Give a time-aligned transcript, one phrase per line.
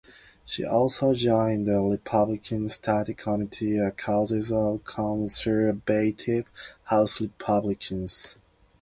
[0.45, 6.49] She also joined the Republican Study Committee, a caucus of conservative
[6.85, 8.39] House Republicans.